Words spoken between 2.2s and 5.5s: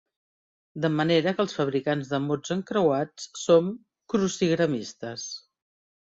mots encreuats som "crucigramistes".